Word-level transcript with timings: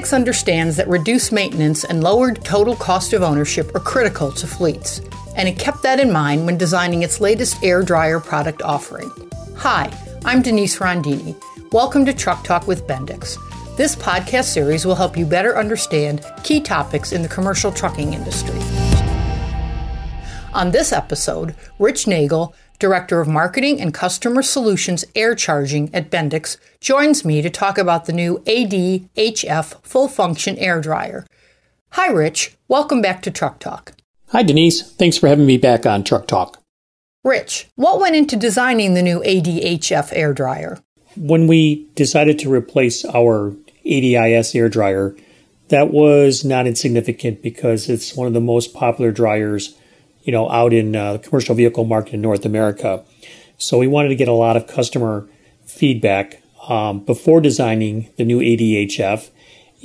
Bendix 0.00 0.14
understands 0.14 0.76
that 0.76 0.88
reduced 0.88 1.30
maintenance 1.30 1.84
and 1.84 2.02
lowered 2.02 2.42
total 2.42 2.74
cost 2.74 3.12
of 3.12 3.22
ownership 3.22 3.74
are 3.74 3.80
critical 3.80 4.32
to 4.32 4.46
fleets, 4.46 5.02
and 5.36 5.46
it 5.46 5.58
kept 5.58 5.82
that 5.82 6.00
in 6.00 6.10
mind 6.10 6.46
when 6.46 6.56
designing 6.56 7.02
its 7.02 7.20
latest 7.20 7.62
air 7.62 7.82
dryer 7.82 8.18
product 8.18 8.62
offering. 8.62 9.12
Hi, 9.56 9.92
I'm 10.24 10.40
Denise 10.40 10.78
Rondini. 10.78 11.38
Welcome 11.70 12.06
to 12.06 12.14
Truck 12.14 12.42
Talk 12.44 12.66
with 12.66 12.86
Bendix. 12.86 13.36
This 13.76 13.94
podcast 13.94 14.44
series 14.44 14.86
will 14.86 14.94
help 14.94 15.18
you 15.18 15.26
better 15.26 15.58
understand 15.58 16.24
key 16.44 16.62
topics 16.62 17.12
in 17.12 17.20
the 17.20 17.28
commercial 17.28 17.70
trucking 17.70 18.14
industry. 18.14 18.58
On 20.54 20.70
this 20.70 20.94
episode, 20.94 21.54
Rich 21.78 22.06
Nagel, 22.06 22.54
Director 22.80 23.20
of 23.20 23.28
Marketing 23.28 23.78
and 23.78 23.92
Customer 23.92 24.40
Solutions 24.40 25.04
Air 25.14 25.34
Charging 25.34 25.94
at 25.94 26.10
Bendix, 26.10 26.56
joins 26.80 27.26
me 27.26 27.42
to 27.42 27.50
talk 27.50 27.76
about 27.76 28.06
the 28.06 28.12
new 28.12 28.38
ADHF 28.46 29.84
full 29.84 30.08
function 30.08 30.56
air 30.56 30.80
dryer. 30.80 31.26
Hi, 31.90 32.10
Rich. 32.10 32.56
Welcome 32.68 33.02
back 33.02 33.20
to 33.22 33.30
Truck 33.30 33.58
Talk. 33.58 33.92
Hi, 34.28 34.42
Denise. 34.42 34.80
Thanks 34.92 35.18
for 35.18 35.28
having 35.28 35.44
me 35.44 35.58
back 35.58 35.84
on 35.84 36.04
Truck 36.04 36.26
Talk. 36.26 36.62
Rich, 37.22 37.68
what 37.74 38.00
went 38.00 38.16
into 38.16 38.34
designing 38.34 38.94
the 38.94 39.02
new 39.02 39.20
ADHF 39.20 40.08
air 40.12 40.32
dryer? 40.32 40.78
When 41.16 41.46
we 41.46 41.86
decided 41.96 42.38
to 42.38 42.50
replace 42.50 43.04
our 43.04 43.54
ADIS 43.84 44.54
air 44.54 44.70
dryer, 44.70 45.14
that 45.68 45.90
was 45.90 46.46
not 46.46 46.66
insignificant 46.66 47.42
because 47.42 47.90
it's 47.90 48.16
one 48.16 48.26
of 48.26 48.32
the 48.32 48.40
most 48.40 48.72
popular 48.72 49.12
dryers 49.12 49.76
you 50.22 50.32
know, 50.32 50.50
out 50.50 50.72
in 50.72 50.94
uh, 50.94 51.14
the 51.14 51.18
commercial 51.18 51.54
vehicle 51.54 51.84
market 51.84 52.14
in 52.14 52.20
North 52.20 52.44
America. 52.44 53.04
So 53.58 53.78
we 53.78 53.86
wanted 53.86 54.08
to 54.08 54.16
get 54.16 54.28
a 54.28 54.32
lot 54.32 54.56
of 54.56 54.66
customer 54.66 55.28
feedback 55.64 56.42
um, 56.68 57.00
before 57.00 57.40
designing 57.40 58.10
the 58.16 58.24
new 58.24 58.40
ADHF. 58.40 59.30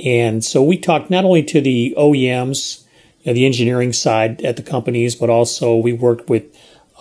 And 0.03 0.43
so 0.43 0.63
we 0.63 0.77
talked 0.77 1.09
not 1.09 1.25
only 1.25 1.43
to 1.43 1.61
the 1.61 1.93
OEMs, 1.97 2.83
you 3.21 3.31
know, 3.31 3.33
the 3.33 3.45
engineering 3.45 3.93
side 3.93 4.41
at 4.43 4.57
the 4.57 4.63
companies, 4.63 5.15
but 5.15 5.29
also 5.29 5.75
we 5.75 5.93
worked 5.93 6.29
with 6.29 6.43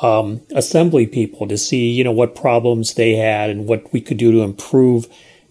um, 0.03 0.41
assembly 0.55 1.07
people 1.07 1.47
to 1.49 1.57
see, 1.57 1.91
you 1.91 2.05
know, 2.05 2.13
what 2.13 2.35
problems 2.35 2.95
they 2.95 3.15
had 3.15 3.51
and 3.51 3.67
what 3.67 3.93
we 3.93 4.01
could 4.01 4.17
do 4.17 4.33
to 4.33 4.43
improve 4.43 5.07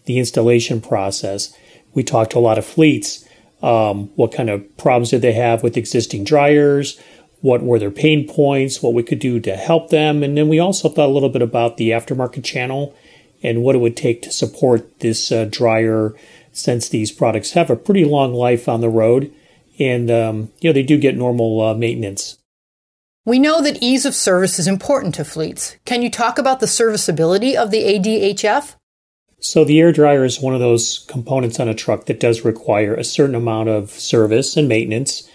the 0.06 0.20
installation 0.20 0.82
process. 0.82 1.56
We 1.94 2.04
talked 2.04 2.32
to 2.32 2.38
a 2.38 2.40
lot 2.40 2.58
of 2.58 2.66
fleets. 2.66 3.28
Um, 3.62 4.10
what 4.16 4.34
kind 4.34 4.50
of 4.50 4.78
problems 4.78 5.12
did 5.12 5.22
they 5.22 5.32
have 5.34 5.64
with 5.64 5.78
existing 5.78 6.26
dryers? 6.26 7.00
What 7.44 7.62
were 7.62 7.78
their 7.78 7.92
pain 7.92 8.26
points, 8.26 8.82
what 8.82 8.94
we 8.94 9.04
could 9.04 9.20
do 9.20 9.38
to 9.38 9.58
help 9.58 9.90
them. 9.90 10.24
And 10.24 10.38
then 10.38 10.48
we 10.48 10.60
also 10.60 10.88
thought 10.88 11.10
a 11.10 11.12
little 11.12 11.28
bit 11.28 11.42
about 11.42 11.76
the 11.76 11.90
aftermarket 11.90 12.46
channel 12.46 12.96
and 13.44 13.62
what 13.62 13.76
it 13.76 13.80
would 13.80 13.98
take 13.98 14.22
to 14.22 14.32
support 14.32 15.02
this 15.02 15.30
uh, 15.30 15.46
dryer 15.52 16.16
since 16.54 16.88
these 16.88 17.12
products 17.12 17.52
have 17.52 17.70
a 17.70 17.76
pretty 17.76 18.06
long 18.06 18.34
life 18.34 18.70
on 18.70 18.80
the 18.80 18.88
road 18.88 19.30
and 19.78 20.10
um, 20.10 20.52
you 20.62 20.70
know 20.70 20.74
they 20.74 20.84
do 20.84 20.98
get 20.98 21.18
normal 21.18 21.60
uh, 21.60 21.74
maintenance. 21.74 22.38
We 23.26 23.40
know 23.40 23.62
that 23.62 23.82
ease 23.82 24.06
of 24.06 24.16
service 24.16 24.58
is 24.58 24.68
important 24.68 25.16
to 25.16 25.26
fleets. 25.26 25.76
Can 25.84 26.02
you 26.02 26.10
talk 26.10 26.38
about 26.38 26.62
the 26.62 26.68
serviceability 26.68 27.58
of 27.58 27.72
the 27.72 27.84
ADHF? 27.84 28.76
So 29.40 29.66
the 29.66 29.82
air 29.82 29.92
dryer 29.92 30.24
is 30.24 30.40
one 30.40 30.54
of 30.54 30.62
those 30.62 31.06
components 31.10 31.60
on 31.60 31.68
a 31.68 31.74
truck 31.74 32.06
that 32.06 32.22
does 32.22 32.46
require 32.46 32.94
a 32.94 33.04
certain 33.04 33.36
amount 33.36 33.68
of 33.68 33.92
service 33.92 34.56
and 34.56 34.70
maintenance. 34.70 35.28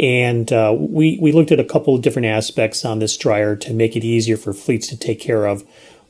And 0.00 0.50
uh, 0.50 0.74
we, 0.78 1.18
we 1.20 1.30
looked 1.30 1.52
at 1.52 1.60
a 1.60 1.64
couple 1.64 1.94
of 1.94 2.00
different 2.00 2.26
aspects 2.26 2.86
on 2.86 3.00
this 3.00 3.18
dryer 3.18 3.54
to 3.56 3.74
make 3.74 3.96
it 3.96 4.04
easier 4.04 4.38
for 4.38 4.54
fleets 4.54 4.88
to 4.88 4.96
take 4.96 5.20
care 5.20 5.46
of. 5.46 5.62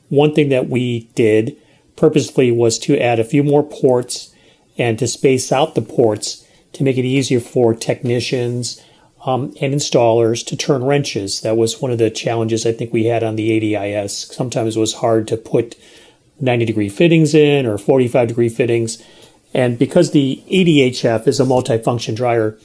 One 0.07 0.33
thing 0.33 0.47
that 0.49 0.69
we 0.69 1.09
did 1.13 1.57
purposefully 1.97 2.51
was 2.51 2.79
to 2.79 2.97
add 2.97 3.19
a 3.19 3.25
few 3.25 3.43
more 3.43 3.63
ports 3.63 4.33
and 4.77 4.97
to 4.97 5.07
space 5.07 5.51
out 5.51 5.75
the 5.75 5.81
ports 5.81 6.47
to 6.71 6.83
make 6.83 6.97
it 6.97 7.03
easier 7.03 7.41
for 7.41 7.75
technicians 7.75 8.81
um, 9.25 9.53
and 9.59 9.73
installers 9.73 10.45
to 10.45 10.55
turn 10.55 10.85
wrenches. 10.85 11.41
That 11.41 11.57
was 11.57 11.81
one 11.81 11.91
of 11.91 11.97
the 11.97 12.09
challenges 12.09 12.65
I 12.65 12.71
think 12.71 12.93
we 12.93 13.05
had 13.05 13.23
on 13.23 13.35
the 13.35 13.51
ADIS. 13.51 14.33
Sometimes 14.33 14.77
it 14.77 14.79
was 14.79 14.95
hard 14.95 15.27
to 15.27 15.37
put 15.37 15.75
90 16.39 16.63
degree 16.63 16.89
fittings 16.89 17.35
in 17.35 17.65
or 17.65 17.77
45 17.77 18.29
degree 18.29 18.49
fittings. 18.49 19.03
And 19.53 19.77
because 19.77 20.11
the 20.11 20.41
ADHF 20.49 21.27
is 21.27 21.41
a 21.41 21.43
multifunction 21.43 22.15
dryer, 22.15 22.57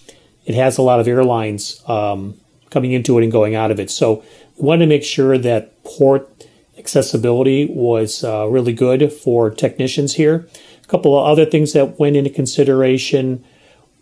it 0.46 0.54
has 0.54 0.78
a 0.78 0.82
lot 0.82 1.00
of 1.00 1.08
airlines 1.08 1.82
um, 1.88 2.40
coming 2.70 2.92
into 2.92 3.18
it 3.18 3.22
and 3.22 3.32
going 3.32 3.54
out 3.54 3.70
of 3.70 3.78
it. 3.78 3.90
So 3.90 4.24
we 4.56 4.66
wanted 4.66 4.86
to 4.86 4.88
make 4.88 5.04
sure 5.04 5.36
that 5.36 5.82
port 5.84 6.46
accessibility 6.78 7.66
was 7.66 8.24
uh, 8.24 8.46
really 8.46 8.72
good 8.72 9.12
for 9.12 9.50
technicians 9.50 10.14
here. 10.14 10.48
A 10.82 10.86
couple 10.86 11.18
of 11.18 11.26
other 11.26 11.44
things 11.44 11.72
that 11.72 11.98
went 11.98 12.16
into 12.16 12.30
consideration 12.30 13.44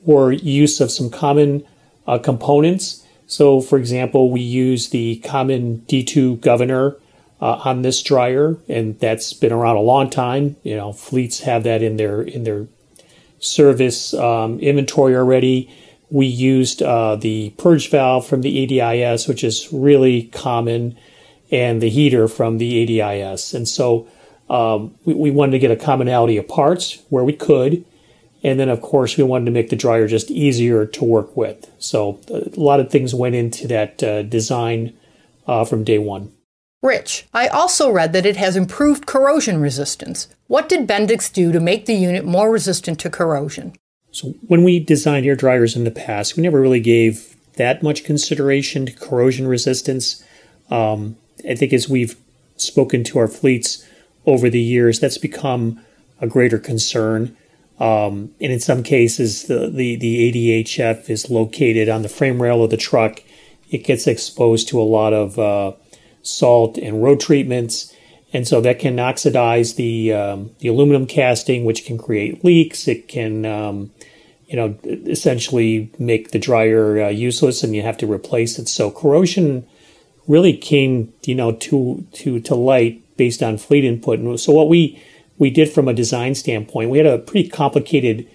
were 0.03 0.32
use 0.32 0.81
of 0.81 0.91
some 0.91 1.10
common 1.10 1.66
uh, 2.06 2.19
components. 2.19 3.06
So, 3.26 3.61
for 3.61 3.78
example, 3.78 4.31
we 4.31 4.43
use 4.43 4.91
the 4.91 5.16
common 5.16 5.78
D2 5.88 6.41
governor 6.43 6.97
uh, 7.41 7.61
on 7.65 7.82
this 7.82 8.03
dryer, 8.03 8.59
and 8.69 8.99
that's 9.00 9.32
been 9.32 9.53
around 9.53 9.76
a 9.76 9.81
long 9.81 10.11
time. 10.11 10.56
You 10.62 10.76
know, 10.76 10.93
fleets 10.93 11.41
have 11.41 11.62
that 11.65 11.82
in 11.82 11.97
their 11.97 12.22
in 12.22 12.44
their 12.44 12.66
service 13.38 14.15
um, 14.15 14.61
inventory 14.61 15.16
already. 15.16 15.71
We 16.11 16.27
used 16.27 16.83
uh, 16.83 17.17
the 17.17 17.51
purge 17.59 17.91
valve 17.91 18.27
from 18.27 18.43
the 18.43 18.63
ADIS, 18.63 19.27
which 19.27 19.43
is 19.43 19.69
really 19.73 20.25
common, 20.25 20.97
and 21.51 21.81
the 21.81 21.89
heater 21.89 22.29
from 22.29 22.59
the 22.59 22.83
ADIS. 22.83 23.55
And 23.55 23.69
so 23.69 24.07
um, 24.51 24.95
we, 25.05 25.15
we, 25.15 25.31
wanted 25.31 25.53
to 25.53 25.59
get 25.59 25.71
a 25.71 25.77
commonality 25.77 26.37
of 26.37 26.47
parts 26.47 27.03
where 27.09 27.25
we 27.25 27.33
could. 27.33 27.85
And 28.43 28.61
then, 28.61 28.69
of 28.69 28.83
course, 28.83 29.17
we 29.17 29.25
wanted 29.25 29.47
to 29.47 29.51
make 29.51 29.71
the 29.71 29.77
dryer 29.77 30.07
just 30.07 30.31
easier 30.31 30.85
to 30.85 31.05
work 31.05 31.35
with. 31.35 31.71
So 31.79 32.21
a 32.29 32.61
lot 32.61 32.79
of 32.79 32.91
things 32.91 33.15
went 33.15 33.35
into 33.35 33.67
that 33.69 34.03
uh, 34.03 34.23
design 34.23 34.95
uh, 35.47 35.65
from 35.65 35.83
day 35.83 35.99
one. 35.99 36.33
Rich, 36.83 37.27
I 37.33 37.49
also 37.49 37.91
read 37.91 38.13
that 38.13 38.27
it 38.27 38.37
has 38.37 38.57
improved 38.57 39.07
corrosion 39.07 39.59
resistance. 39.59 40.29
What 40.49 40.69
did 40.69 40.87
Bendix 40.87 41.33
do 41.33 41.51
to 41.51 41.59
make 41.59 41.87
the 41.87 41.95
unit 41.95 42.27
more 42.27 42.51
resistant 42.51 43.01
to 43.01 43.09
corrosion? 43.09 43.75
So 44.15 44.29
when 44.47 44.63
we 44.63 44.79
designed 44.79 45.27
air 45.27 45.35
dryers 45.35 45.75
in 45.75 45.83
the 45.83 45.91
past, 45.91 46.37
we 46.37 46.45
never 46.45 46.61
really 46.61 46.79
gave 46.79 47.35
that 47.55 47.83
much 47.83 48.05
consideration 48.05 48.87
to 48.87 48.93
corrosion 48.93 49.49
resistance. 49.49 50.25
Um, 50.71 51.17
I 51.49 51.57
think 51.57 51.73
as 51.73 51.89
we've 51.89 52.17
spoken 52.57 53.03
to 53.05 53.19
our 53.19 53.27
fleets 53.27 53.85
over 54.25 54.49
the 54.49 54.61
years, 54.61 55.01
that's 55.01 55.19
become 55.19 55.81
a 56.21 56.29
greater 56.29 56.61
concern. 56.61 57.37
Um, 57.81 58.33
and 58.41 58.53
in 58.53 58.61
some 58.61 58.85
cases, 58.85 59.45
the, 59.45 59.69
the, 59.69 59.97
the 59.97 60.65
ADHF 60.65 61.11
is 61.11 61.29
located 61.29 61.89
on 61.89 62.03
the 62.03 62.09
frame 62.09 62.41
rail 62.41 62.63
of 62.63 62.71
the 62.71 62.77
truck. 62.77 63.21
It 63.69 63.79
gets 63.79 64.07
exposed 64.07 64.69
to 64.69 64.81
a 64.81 64.85
lot 64.85 65.13
of 65.13 65.41
uh, 65.41 65.73
salt 66.23 66.79
and 66.79 67.03
road 67.03 67.19
treatments. 67.19 67.93
And 68.34 68.47
so 68.47 68.61
that 68.61 68.78
can 68.78 68.99
oxidize 69.00 69.77
the, 69.77 70.12
um, 70.12 70.50
the 70.59 70.69
aluminum 70.69 71.06
casting, 71.06 71.65
which 71.65 71.87
can 71.87 71.97
create 71.97 72.45
leaks. 72.45 72.87
It 72.87 73.09
can 73.09 73.47
um, 73.47 73.93
you 74.47 74.56
know, 74.56 74.78
essentially 74.84 75.91
make 75.99 76.31
the 76.31 76.39
dryer 76.39 77.03
uh, 77.03 77.09
useless 77.09 77.65
and 77.65 77.75
you 77.75 77.83
have 77.83 77.97
to 77.99 78.11
replace 78.11 78.59
it. 78.59 78.69
So 78.69 78.91
corrosion 78.91 79.67
really 80.27 80.56
came, 80.56 81.12
you 81.25 81.34
know, 81.34 81.53
to 81.53 82.06
to 82.12 82.41
to 82.41 82.55
light 82.55 83.03
based 83.17 83.43
on 83.43 83.59
fleet 83.59 83.84
input. 83.84 84.19
And 84.19 84.39
so 84.39 84.53
what 84.53 84.69
we 84.69 85.03
we 85.39 85.50
did 85.50 85.71
from 85.71 85.89
a 85.89 85.94
design 85.94 86.34
standpoint, 86.34 86.91
we 86.91 86.99
had 86.99 87.06
a 87.06 87.19
pretty 87.19 87.49
complicated 87.49 88.28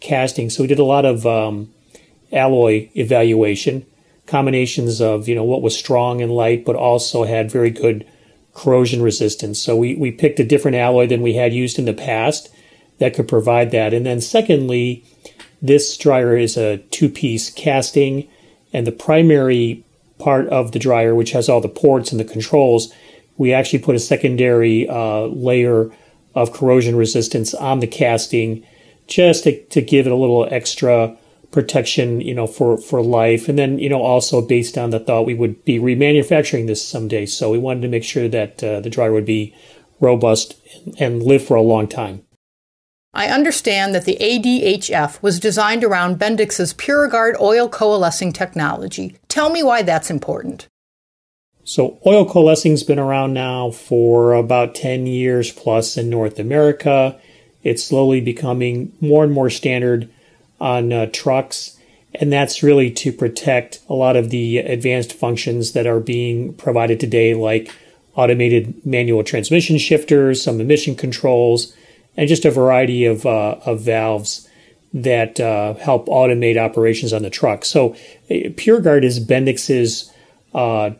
casting. 0.00 0.50
So 0.50 0.62
we 0.62 0.66
did 0.66 0.78
a 0.78 0.84
lot 0.84 1.04
of 1.04 1.26
um, 1.26 1.72
alloy 2.32 2.88
evaluation, 2.94 3.84
combinations 4.26 5.00
of 5.00 5.28
you 5.28 5.34
know 5.34 5.44
what 5.44 5.62
was 5.62 5.76
strong 5.76 6.22
and 6.22 6.32
light, 6.32 6.64
but 6.64 6.76
also 6.76 7.24
had 7.24 7.50
very 7.50 7.70
good 7.70 8.06
corrosion 8.56 9.02
resistance. 9.02 9.60
So 9.60 9.76
we 9.76 9.94
we 9.94 10.10
picked 10.10 10.40
a 10.40 10.44
different 10.44 10.76
alloy 10.76 11.06
than 11.06 11.22
we 11.22 11.34
had 11.34 11.52
used 11.52 11.78
in 11.78 11.84
the 11.84 11.92
past 11.92 12.48
that 12.98 13.14
could 13.14 13.28
provide 13.28 13.70
that. 13.70 13.92
And 13.92 14.06
then 14.06 14.20
secondly 14.20 15.04
this 15.62 15.96
dryer 15.96 16.36
is 16.36 16.56
a 16.56 16.78
two 16.90 17.08
piece 17.08 17.50
casting, 17.50 18.28
and 18.72 18.86
the 18.86 18.92
primary 18.92 19.84
part 20.18 20.48
of 20.48 20.72
the 20.72 20.78
dryer, 20.78 21.14
which 21.14 21.32
has 21.32 21.48
all 21.48 21.60
the 21.60 21.68
ports 21.68 22.10
and 22.10 22.20
the 22.20 22.24
controls, 22.24 22.92
we 23.36 23.52
actually 23.52 23.78
put 23.80 23.94
a 23.94 23.98
secondary 24.00 24.88
uh, 24.88 25.26
layer 25.26 25.90
of 26.34 26.52
corrosion 26.52 26.96
resistance 26.96 27.54
on 27.54 27.80
the 27.80 27.86
casting 27.86 28.64
just 29.06 29.44
to, 29.44 29.62
to 29.66 29.80
give 29.80 30.06
it 30.06 30.12
a 30.12 30.16
little 30.16 30.48
extra 30.50 31.16
protection, 31.50 32.20
you 32.20 32.34
know, 32.34 32.46
for, 32.46 32.76
for 32.76 33.02
life. 33.02 33.48
And 33.48 33.58
then, 33.58 33.78
you 33.78 33.88
know, 33.88 34.02
also 34.02 34.40
based 34.40 34.76
on 34.76 34.90
the 34.90 35.00
thought 35.00 35.26
we 35.26 35.34
would 35.34 35.64
be 35.64 35.78
remanufacturing 35.78 36.66
this 36.66 36.86
someday. 36.86 37.26
So 37.26 37.50
we 37.50 37.58
wanted 37.58 37.82
to 37.82 37.88
make 37.88 38.04
sure 38.04 38.28
that 38.28 38.62
uh, 38.62 38.80
the 38.80 38.90
dryer 38.90 39.12
would 39.12 39.26
be 39.26 39.54
robust 40.00 40.56
and 40.98 41.22
live 41.22 41.44
for 41.44 41.56
a 41.56 41.62
long 41.62 41.88
time. 41.88 42.22
I 43.14 43.28
understand 43.28 43.94
that 43.94 44.04
the 44.04 44.18
ADHF 44.20 45.22
was 45.22 45.40
designed 45.40 45.82
around 45.82 46.18
Bendix's 46.18 46.74
PuraGuard 46.74 47.40
oil 47.40 47.66
coalescing 47.66 48.32
technology. 48.32 49.16
Tell 49.28 49.48
me 49.48 49.62
why 49.62 49.80
that's 49.80 50.10
important. 50.10 50.68
So, 51.64 51.98
oil 52.06 52.28
coalescing's 52.28 52.82
been 52.82 52.98
around 52.98 53.32
now 53.32 53.70
for 53.70 54.34
about 54.34 54.74
10 54.74 55.06
years 55.06 55.50
plus 55.50 55.96
in 55.96 56.10
North 56.10 56.38
America. 56.38 57.18
It's 57.62 57.82
slowly 57.82 58.20
becoming 58.20 58.92
more 59.00 59.24
and 59.24 59.32
more 59.32 59.50
standard 59.50 60.10
on 60.60 60.92
uh, 60.92 61.06
trucks, 61.12 61.76
and 62.14 62.32
that's 62.32 62.62
really 62.62 62.90
to 62.90 63.12
protect 63.12 63.80
a 63.88 63.94
lot 63.94 64.16
of 64.16 64.30
the 64.30 64.58
advanced 64.58 65.12
functions 65.12 65.72
that 65.72 65.86
are 65.86 66.00
being 66.00 66.54
provided 66.54 66.98
today, 66.98 67.34
like 67.34 67.70
automated 68.14 68.84
manual 68.86 69.22
transmission 69.22 69.78
shifters, 69.78 70.42
some 70.42 70.60
emission 70.60 70.94
controls, 70.94 71.76
and 72.16 72.28
just 72.28 72.44
a 72.44 72.50
variety 72.50 73.04
of, 73.04 73.26
uh, 73.26 73.56
of 73.66 73.80
valves 73.80 74.48
that 74.94 75.38
uh, 75.38 75.74
help 75.74 76.06
automate 76.06 76.56
operations 76.56 77.12
on 77.12 77.22
the 77.22 77.28
truck. 77.30 77.64
So, 77.64 77.92
uh, 78.30 78.48
PuraGuard 78.56 79.04
is 79.04 79.20
Bendix's 79.20 80.10
uh, 80.54 80.90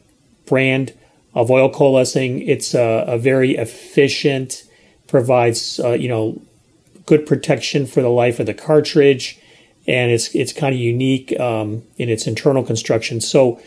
brand 0.44 0.92
of 1.34 1.50
oil 1.50 1.70
coalescing. 1.70 2.42
It's 2.42 2.74
a, 2.74 3.04
a 3.06 3.18
very 3.18 3.56
efficient, 3.56 4.64
provides 5.06 5.80
uh, 5.80 5.92
you 5.92 6.08
know 6.08 6.40
good 7.06 7.24
protection 7.24 7.86
for 7.86 8.02
the 8.02 8.08
life 8.08 8.40
of 8.40 8.46
the 8.46 8.54
cartridge, 8.54 9.38
and 9.86 10.10
it's 10.10 10.34
it's 10.34 10.52
kind 10.52 10.74
of 10.74 10.80
unique 10.80 11.38
um, 11.38 11.82
in 11.96 12.08
its 12.08 12.26
internal 12.26 12.62
construction. 12.64 13.20
So 13.20 13.60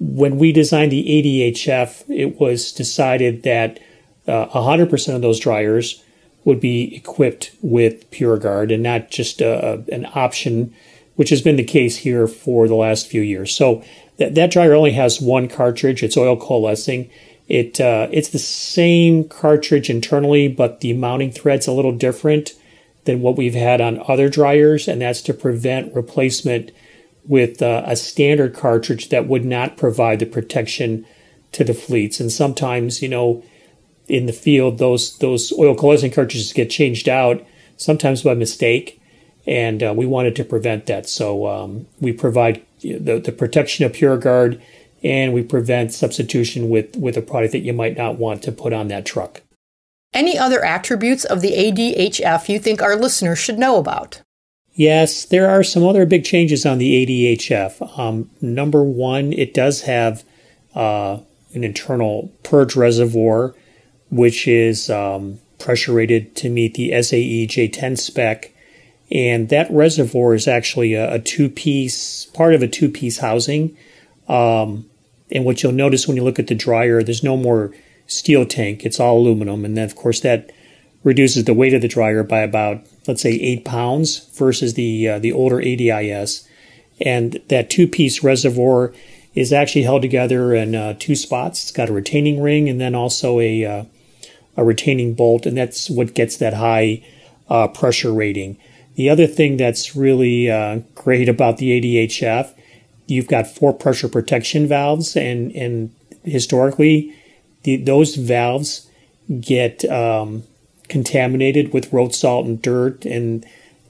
when 0.00 0.38
we 0.38 0.52
designed 0.52 0.92
the 0.92 1.04
ADHF, 1.04 2.04
it 2.08 2.40
was 2.40 2.72
decided 2.72 3.42
that 3.42 3.80
uh, 4.28 4.46
100% 4.46 5.14
of 5.14 5.22
those 5.22 5.40
dryers 5.40 6.04
would 6.44 6.60
be 6.60 6.94
equipped 6.94 7.50
with 7.62 8.08
PuraGuard 8.10 8.72
and 8.72 8.82
not 8.82 9.10
just 9.10 9.42
uh, 9.42 9.78
an 9.90 10.06
option, 10.14 10.72
which 11.16 11.30
has 11.30 11.42
been 11.42 11.56
the 11.56 11.64
case 11.64 11.96
here 11.96 12.28
for 12.28 12.68
the 12.68 12.74
last 12.74 13.08
few 13.08 13.22
years. 13.22 13.54
So 13.54 13.82
that, 14.18 14.34
that 14.36 14.50
dryer 14.50 14.74
only 14.74 14.92
has 14.92 15.20
one 15.20 15.48
cartridge. 15.48 16.02
It's 16.02 16.16
oil 16.16 16.36
coalescing. 16.36 17.10
It 17.48 17.80
uh, 17.80 18.08
it's 18.12 18.28
the 18.28 18.38
same 18.38 19.26
cartridge 19.26 19.88
internally, 19.88 20.48
but 20.48 20.80
the 20.80 20.92
mounting 20.92 21.32
thread's 21.32 21.66
a 21.66 21.72
little 21.72 21.92
different 21.92 22.52
than 23.08 23.22
what 23.22 23.38
we've 23.38 23.54
had 23.54 23.80
on 23.80 24.04
other 24.06 24.28
dryers, 24.28 24.86
and 24.86 25.00
that's 25.00 25.22
to 25.22 25.32
prevent 25.32 25.94
replacement 25.94 26.70
with 27.24 27.62
uh, 27.62 27.82
a 27.86 27.96
standard 27.96 28.54
cartridge 28.54 29.08
that 29.08 29.26
would 29.26 29.46
not 29.46 29.78
provide 29.78 30.18
the 30.18 30.26
protection 30.26 31.06
to 31.52 31.64
the 31.64 31.72
fleets. 31.72 32.20
And 32.20 32.30
sometimes, 32.30 33.00
you 33.00 33.08
know, 33.08 33.42
in 34.08 34.26
the 34.26 34.32
field, 34.34 34.76
those 34.76 35.16
those 35.18 35.52
oil 35.58 35.74
coalescing 35.74 36.10
cartridges 36.10 36.52
get 36.52 36.68
changed 36.68 37.08
out 37.08 37.44
sometimes 37.78 38.22
by 38.22 38.34
mistake, 38.34 39.00
and 39.46 39.82
uh, 39.82 39.94
we 39.96 40.04
wanted 40.04 40.36
to 40.36 40.44
prevent 40.44 40.84
that. 40.86 41.08
So 41.08 41.46
um, 41.46 41.86
we 42.00 42.12
provide 42.12 42.62
the, 42.82 43.18
the 43.18 43.32
protection 43.32 43.86
of 43.86 43.92
PuraGuard, 43.92 44.60
and 45.02 45.32
we 45.32 45.42
prevent 45.42 45.94
substitution 45.94 46.68
with 46.68 46.94
with 46.96 47.16
a 47.16 47.22
product 47.22 47.52
that 47.52 47.60
you 47.60 47.72
might 47.72 47.96
not 47.96 48.18
want 48.18 48.42
to 48.42 48.52
put 48.52 48.74
on 48.74 48.88
that 48.88 49.06
truck. 49.06 49.40
Any 50.18 50.36
other 50.36 50.64
attributes 50.64 51.24
of 51.24 51.42
the 51.42 51.52
ADHF 51.52 52.48
you 52.48 52.58
think 52.58 52.82
our 52.82 52.96
listeners 52.96 53.38
should 53.38 53.56
know 53.56 53.76
about? 53.76 54.20
Yes, 54.72 55.24
there 55.24 55.48
are 55.48 55.62
some 55.62 55.86
other 55.86 56.06
big 56.06 56.24
changes 56.24 56.66
on 56.66 56.78
the 56.78 57.06
ADHF. 57.06 57.96
Um, 57.96 58.28
number 58.40 58.82
one, 58.82 59.32
it 59.32 59.54
does 59.54 59.82
have 59.82 60.24
uh, 60.74 61.20
an 61.54 61.62
internal 61.62 62.32
purge 62.42 62.74
reservoir, 62.74 63.54
which 64.10 64.48
is 64.48 64.90
um, 64.90 65.38
pressure 65.60 65.92
rated 65.92 66.34
to 66.34 66.50
meet 66.50 66.74
the 66.74 67.00
SAE 67.00 67.46
J10 67.46 67.96
spec. 67.96 68.52
And 69.12 69.50
that 69.50 69.70
reservoir 69.70 70.34
is 70.34 70.48
actually 70.48 70.94
a, 70.94 71.14
a 71.14 71.18
two 71.20 71.48
piece, 71.48 72.26
part 72.26 72.54
of 72.54 72.62
a 72.64 72.66
two 72.66 72.88
piece 72.88 73.18
housing. 73.18 73.76
Um, 74.26 74.90
and 75.30 75.44
what 75.44 75.62
you'll 75.62 75.70
notice 75.70 76.08
when 76.08 76.16
you 76.16 76.24
look 76.24 76.40
at 76.40 76.48
the 76.48 76.56
dryer, 76.56 77.04
there's 77.04 77.22
no 77.22 77.36
more 77.36 77.72
steel 78.08 78.44
tank. 78.44 78.84
It's 78.84 78.98
all 78.98 79.18
aluminum. 79.18 79.64
And 79.64 79.76
then, 79.76 79.84
of 79.84 79.94
course, 79.94 80.20
that 80.20 80.50
reduces 81.04 81.44
the 81.44 81.54
weight 81.54 81.74
of 81.74 81.82
the 81.82 81.88
dryer 81.88 82.24
by 82.24 82.40
about, 82.40 82.84
let's 83.06 83.22
say, 83.22 83.34
eight 83.34 83.64
pounds 83.64 84.28
versus 84.34 84.74
the, 84.74 85.08
uh, 85.08 85.18
the 85.20 85.30
older 85.30 85.60
ADIS. 85.60 86.48
And 87.00 87.40
that 87.48 87.70
two 87.70 87.86
piece 87.86 88.24
reservoir 88.24 88.92
is 89.34 89.52
actually 89.52 89.82
held 89.82 90.02
together 90.02 90.52
in 90.54 90.74
uh, 90.74 90.94
two 90.98 91.14
spots. 91.14 91.62
It's 91.62 91.70
got 91.70 91.88
a 91.88 91.92
retaining 91.92 92.42
ring 92.42 92.68
and 92.68 92.80
then 92.80 92.96
also 92.96 93.38
a, 93.38 93.64
uh, 93.64 93.84
a 94.56 94.64
retaining 94.64 95.14
bolt. 95.14 95.46
And 95.46 95.56
that's 95.56 95.88
what 95.88 96.14
gets 96.14 96.38
that 96.38 96.54
high 96.54 97.04
uh, 97.48 97.68
pressure 97.68 98.12
rating. 98.12 98.58
The 98.96 99.10
other 99.10 99.28
thing 99.28 99.56
that's 99.56 99.94
really 99.94 100.50
uh, 100.50 100.80
great 100.96 101.28
about 101.28 101.58
the 101.58 101.80
ADHF, 101.80 102.52
you've 103.06 103.28
got 103.28 103.46
four 103.46 103.72
pressure 103.72 104.08
protection 104.08 104.66
valves, 104.66 105.16
and, 105.16 105.52
and 105.52 105.94
historically, 106.24 107.14
the, 107.62 107.76
those 107.76 108.14
valves 108.14 108.88
get 109.40 109.84
um, 109.86 110.44
contaminated 110.88 111.72
with 111.72 111.92
road 111.92 112.14
salt 112.14 112.46
and 112.46 112.60
dirt, 112.62 113.04
and 113.04 113.44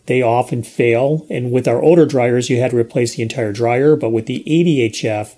they 0.06 0.22
often 0.22 0.62
fail. 0.62 1.26
And 1.30 1.52
with 1.52 1.68
our 1.68 1.82
older 1.82 2.06
dryers, 2.06 2.50
you 2.50 2.58
had 2.60 2.72
to 2.72 2.76
replace 2.76 3.14
the 3.14 3.22
entire 3.22 3.52
dryer, 3.52 3.96
but 3.96 4.10
with 4.10 4.26
the 4.26 4.42
ADHF, 4.46 5.36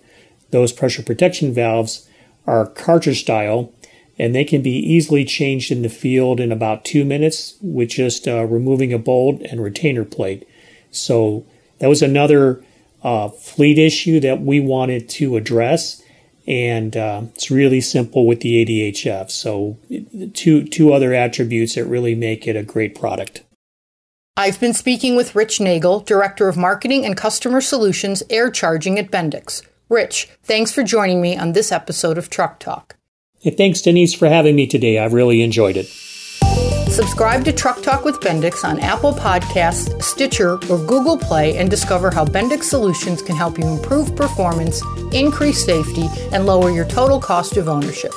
those 0.51 0.73
pressure 0.73 1.03
protection 1.03 1.53
valves 1.53 2.09
are 2.47 2.67
cartridge 2.67 3.21
style, 3.21 3.73
and 4.19 4.35
they 4.35 4.45
can 4.45 4.63
be 4.63 4.77
easily 4.77 5.25
changed 5.25 5.71
in 5.71 5.83
the 5.83 5.89
field 5.89 6.41
in 6.41 6.53
about 6.53 6.85
two 6.85 7.05
minutes 7.05 7.57
with 7.61 7.91
just 7.91 8.27
uh, 8.27 8.45
removing 8.45 8.93
a 8.93 8.99
bolt 8.99 9.41
and 9.43 9.63
retainer 9.63 10.05
plate. 10.05 10.47
So 10.91 11.47
that 11.79 11.89
was 11.89 12.03
another 12.03 12.63
uh, 13.03 13.29
fleet 13.29 13.79
issue 13.79 14.21
that 14.21 14.41
we 14.41 14.61
wanted 14.61 15.09
to 15.09 15.37
address 15.37 16.03
and 16.51 16.97
uh, 16.97 17.23
it's 17.37 17.49
really 17.49 17.81
simple 17.81 18.27
with 18.27 18.41
the 18.41 18.65
ADHF. 18.65 19.31
So 19.31 19.79
two 20.35 20.65
two 20.65 20.93
other 20.93 21.15
attributes 21.15 21.77
that 21.77 21.85
really 21.85 22.17
make 22.17 22.49
it 22.49 22.57
a 22.57 22.65
great 22.65 22.99
product. 22.99 23.45
I've 24.37 24.59
been 24.59 24.75
speaking 24.75 25.15
with 25.15 25.37
Rich 25.37 25.61
Nagel, 25.61 26.01
Director 26.01 26.49
of 26.49 26.57
Marketing 26.57 27.07
and 27.07 27.17
Customer 27.17 27.61
Solutions 27.61 28.23
Air 28.31 28.51
Charging 28.51 28.99
at 28.99 29.11
Bendix. 29.11 29.63
Rich, 29.89 30.29
thanks 30.43 30.73
for 30.73 30.83
joining 30.83 31.21
me 31.21 31.37
on 31.37 31.53
this 31.53 31.71
episode 31.71 32.19
of 32.19 32.31
Truck 32.31 32.59
Talk. 32.59 32.97
Hey, 33.41 33.51
thanks, 33.51 33.81
Denise, 33.81 34.15
for 34.15 34.29
having 34.29 34.57
me 34.57 34.67
today. 34.67 34.99
I've 34.99 35.13
really 35.13 35.43
enjoyed 35.43 35.77
it. 35.77 35.87
Subscribe 36.91 37.45
to 37.45 37.53
Truck 37.53 37.83
Talk 37.83 38.05
with 38.05 38.19
Bendix 38.21 38.65
on 38.65 38.81
Apple 38.81 39.13
Podcasts, 39.13 40.03
Stitcher, 40.03 40.55
or 40.69 40.77
Google 40.77 41.17
Play 41.17 41.57
and 41.57 41.71
discover 41.71 42.11
how 42.11 42.25
Bendix 42.25 42.65
Solutions 42.65 43.23
can 43.23 43.37
help 43.37 43.59
you 43.59 43.69
improve 43.69 44.17
performance, 44.17 44.83
increase 45.13 45.65
safety, 45.65 46.09
and 46.33 46.47
lower 46.47 46.69
your 46.71 46.85
total 46.85 47.21
cost 47.21 47.57
of 47.57 47.69
ownership. 47.69 48.13